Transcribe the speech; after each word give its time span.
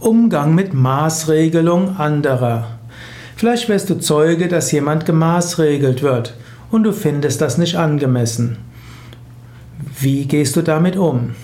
Umgang 0.00 0.54
mit 0.54 0.74
Maßregelung 0.74 1.96
anderer. 1.96 2.66
Vielleicht 3.34 3.70
wirst 3.70 3.88
du 3.88 3.98
Zeuge, 3.98 4.46
dass 4.46 4.70
jemand 4.70 5.06
gemaßregelt 5.06 6.02
wird 6.02 6.34
und 6.70 6.82
du 6.82 6.92
findest 6.92 7.40
das 7.40 7.56
nicht 7.56 7.76
angemessen. 7.76 8.58
Wie 9.98 10.26
gehst 10.26 10.54
du 10.54 10.60
damit 10.60 10.96
um? 10.96 11.34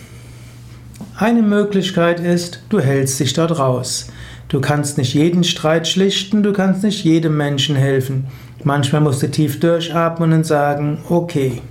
Eine 1.17 1.43
Möglichkeit 1.43 2.21
ist, 2.21 2.62
du 2.69 2.79
hältst 2.79 3.21
dich 3.21 3.33
dort 3.33 3.59
raus. 3.59 4.08
Du 4.49 4.60
kannst 4.60 4.98
nicht 4.98 5.14
jeden 5.14 5.44
Streit 5.44 5.88
schlichten, 5.88 6.42
du 6.42 6.53
kannst 6.53 6.82
nicht 6.82 7.04
jedem 7.04 7.38
Menschen 7.38 7.74
helfen. 7.74 8.26
Manchmal 8.64 9.00
musst 9.00 9.22
du 9.22 9.30
tief 9.30 9.60
durchatmen 9.60 10.34
und 10.34 10.44
sagen, 10.44 10.98
okay. 11.08 11.62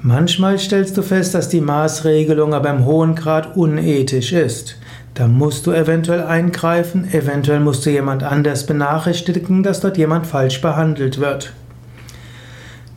Manchmal 0.00 0.58
stellst 0.58 0.96
du 0.96 1.02
fest, 1.02 1.34
dass 1.34 1.50
die 1.50 1.60
Maßregelung 1.60 2.54
aber 2.54 2.70
im 2.70 2.86
hohen 2.86 3.14
Grad 3.14 3.54
unethisch 3.54 4.32
ist. 4.32 4.78
Da 5.18 5.26
musst 5.26 5.66
du 5.66 5.72
eventuell 5.72 6.22
eingreifen, 6.22 7.12
eventuell 7.12 7.58
musst 7.58 7.84
du 7.84 7.90
jemand 7.90 8.22
anders 8.22 8.66
benachrichtigen, 8.66 9.64
dass 9.64 9.80
dort 9.80 9.98
jemand 9.98 10.28
falsch 10.28 10.60
behandelt 10.60 11.18
wird. 11.18 11.52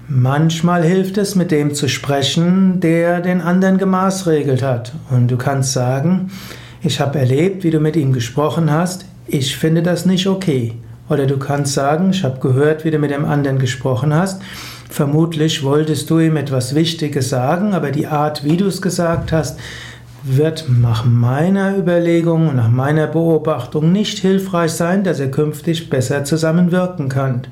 Manchmal 0.07 0.83
hilft 0.83 1.17
es, 1.17 1.33
mit 1.33 1.49
dem 1.49 1.73
zu 1.73 1.89
sprechen, 1.89 2.79
der 2.79 3.21
den 3.21 3.41
anderen 3.41 3.79
gemaßregelt 3.79 4.61
hat. 4.61 4.91
Und 5.09 5.31
du 5.31 5.37
kannst 5.37 5.73
sagen, 5.73 6.29
ich 6.83 6.99
habe 6.99 7.17
erlebt, 7.17 7.63
wie 7.63 7.71
du 7.71 7.79
mit 7.79 7.95
ihm 7.95 8.13
gesprochen 8.13 8.69
hast, 8.69 9.05
ich 9.25 9.57
finde 9.57 9.81
das 9.81 10.05
nicht 10.05 10.27
okay. 10.27 10.73
Oder 11.09 11.25
du 11.25 11.39
kannst 11.39 11.73
sagen, 11.73 12.11
ich 12.11 12.23
habe 12.23 12.39
gehört, 12.39 12.85
wie 12.85 12.91
du 12.91 12.99
mit 12.99 13.09
dem 13.09 13.25
anderen 13.25 13.57
gesprochen 13.57 14.13
hast, 14.13 14.43
vermutlich 14.91 15.63
wolltest 15.63 16.07
du 16.11 16.19
ihm 16.19 16.37
etwas 16.37 16.75
Wichtiges 16.75 17.29
sagen, 17.29 17.73
aber 17.73 17.89
die 17.89 18.05
Art, 18.05 18.43
wie 18.43 18.57
du 18.57 18.67
es 18.67 18.79
gesagt 18.79 19.31
hast, 19.31 19.57
wird 20.23 20.65
nach 20.69 21.03
meiner 21.05 21.77
Überlegung 21.77 22.49
und 22.49 22.55
nach 22.55 22.69
meiner 22.69 23.07
Beobachtung 23.07 23.91
nicht 23.91 24.19
hilfreich 24.19 24.71
sein, 24.71 25.03
dass 25.03 25.19
ihr 25.19 25.31
künftig 25.31 25.89
besser 25.89 26.23
zusammenwirken 26.23 27.09
könnt. 27.09 27.49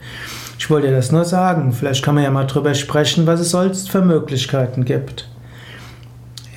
Ich 0.58 0.70
wollte 0.70 0.88
dir 0.88 0.96
das 0.96 1.12
nur 1.12 1.26
sagen. 1.26 1.72
Vielleicht 1.72 2.04
kann 2.04 2.16
man 2.16 2.24
ja 2.24 2.32
mal 2.32 2.46
drüber 2.46 2.74
sprechen, 2.74 3.26
was 3.26 3.40
es 3.40 3.52
sonst 3.52 3.90
für 3.90 4.02
Möglichkeiten 4.02 4.86
gibt. 4.86 5.28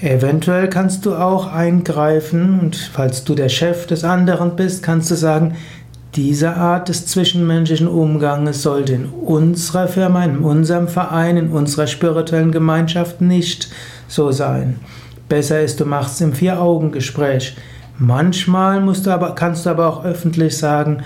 Eventuell 0.03 0.69
kannst 0.69 1.07
du 1.07 1.15
auch 1.15 1.47
eingreifen 1.47 2.59
und 2.59 2.77
falls 2.77 3.23
du 3.23 3.37
der 3.37 3.49
Chef 3.49 3.87
des 3.87 4.03
anderen 4.03 4.57
bist, 4.57 4.83
kannst 4.83 5.11
du 5.13 5.15
sagen, 5.15 5.55
diese 6.17 6.57
Art 6.57 6.89
des 6.89 7.07
zwischenmenschlichen 7.07 7.87
Umganges 7.87 8.63
sollte 8.63 8.95
in 8.95 9.07
unserer 9.07 9.87
Firma, 9.87 10.25
in 10.25 10.39
unserem 10.39 10.89
Verein, 10.89 11.37
in 11.37 11.51
unserer 11.51 11.87
spirituellen 11.87 12.51
Gemeinschaft 12.51 13.21
nicht 13.21 13.69
so 14.09 14.33
sein. 14.33 14.81
Besser 15.33 15.63
ist, 15.63 15.81
du 15.81 15.87
machst 15.87 16.17
es 16.17 16.21
im 16.21 16.35
Vier-Augen-Gespräch. 16.35 17.57
Manchmal 17.97 18.83
musst 18.83 19.07
du 19.07 19.11
aber, 19.11 19.35
kannst 19.35 19.65
du 19.65 19.71
aber 19.71 19.89
auch 19.89 20.05
öffentlich 20.05 20.59
sagen, 20.59 21.05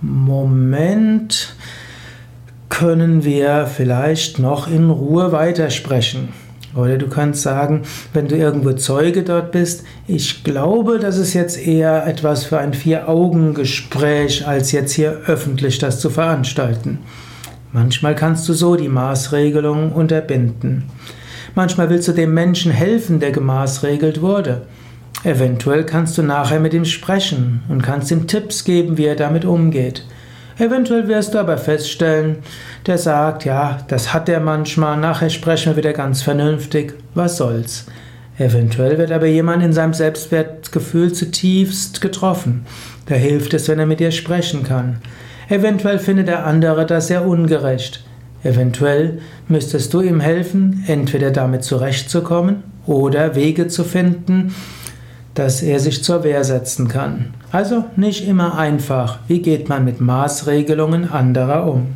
Moment, 0.00 1.56
können 2.68 3.24
wir 3.24 3.66
vielleicht 3.66 4.38
noch 4.38 4.68
in 4.68 4.88
Ruhe 4.88 5.32
weitersprechen. 5.32 6.28
Oder 6.76 6.96
du 6.96 7.08
kannst 7.08 7.42
sagen, 7.42 7.82
wenn 8.12 8.28
du 8.28 8.36
irgendwo 8.36 8.70
Zeuge 8.74 9.24
dort 9.24 9.50
bist, 9.50 9.82
ich 10.06 10.44
glaube, 10.44 11.00
das 11.00 11.18
ist 11.18 11.34
jetzt 11.34 11.58
eher 11.58 12.06
etwas 12.06 12.44
für 12.44 12.58
ein 12.58 12.72
Vier-Augen-Gespräch, 12.72 14.46
als 14.46 14.70
jetzt 14.70 14.92
hier 14.92 15.22
öffentlich 15.26 15.80
das 15.80 15.98
zu 15.98 16.08
veranstalten. 16.08 17.00
Manchmal 17.72 18.14
kannst 18.14 18.48
du 18.48 18.52
so 18.52 18.76
die 18.76 18.88
Maßregelung 18.88 19.90
unterbinden. 19.90 20.84
Manchmal 21.56 21.88
willst 21.88 22.06
du 22.06 22.12
dem 22.12 22.34
Menschen 22.34 22.70
helfen, 22.70 23.18
der 23.18 23.32
gemaßregelt 23.32 24.20
wurde. 24.20 24.66
Eventuell 25.24 25.84
kannst 25.86 26.18
du 26.18 26.22
nachher 26.22 26.60
mit 26.60 26.74
ihm 26.74 26.84
sprechen 26.84 27.62
und 27.70 27.82
kannst 27.82 28.10
ihm 28.10 28.26
Tipps 28.26 28.62
geben, 28.62 28.98
wie 28.98 29.06
er 29.06 29.16
damit 29.16 29.46
umgeht. 29.46 30.04
Eventuell 30.58 31.08
wirst 31.08 31.32
du 31.32 31.38
aber 31.38 31.56
feststellen, 31.56 32.40
der 32.84 32.98
sagt, 32.98 33.46
ja, 33.46 33.78
das 33.88 34.12
hat 34.12 34.28
er 34.28 34.40
manchmal, 34.40 34.98
nachher 34.98 35.30
sprechen 35.30 35.72
wir 35.72 35.78
wieder 35.78 35.94
ganz 35.94 36.20
vernünftig, 36.20 36.92
was 37.14 37.38
soll's. 37.38 37.86
Eventuell 38.36 38.98
wird 38.98 39.10
aber 39.10 39.26
jemand 39.26 39.62
in 39.62 39.72
seinem 39.72 39.94
Selbstwertgefühl 39.94 41.14
zutiefst 41.14 42.02
getroffen. 42.02 42.66
Da 43.06 43.14
hilft 43.14 43.54
es, 43.54 43.66
wenn 43.68 43.78
er 43.78 43.86
mit 43.86 44.00
dir 44.00 44.10
sprechen 44.10 44.62
kann. 44.62 44.98
Eventuell 45.48 46.00
findet 46.00 46.28
der 46.28 46.44
andere 46.44 46.84
das 46.84 47.06
sehr 47.06 47.24
ungerecht. 47.24 48.05
Eventuell 48.46 49.18
müsstest 49.48 49.92
du 49.92 50.00
ihm 50.00 50.20
helfen, 50.20 50.84
entweder 50.86 51.32
damit 51.32 51.64
zurechtzukommen 51.64 52.62
oder 52.86 53.34
Wege 53.34 53.66
zu 53.66 53.82
finden, 53.82 54.54
dass 55.34 55.62
er 55.62 55.80
sich 55.80 56.04
zur 56.04 56.22
Wehr 56.22 56.44
setzen 56.44 56.86
kann. 56.86 57.34
Also 57.50 57.84
nicht 57.96 58.26
immer 58.26 58.56
einfach. 58.56 59.18
Wie 59.26 59.42
geht 59.42 59.68
man 59.68 59.84
mit 59.84 60.00
Maßregelungen 60.00 61.10
anderer 61.10 61.66
um? 61.66 61.88